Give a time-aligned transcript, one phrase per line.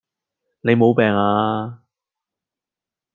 [0.61, 1.83] 你無病呀?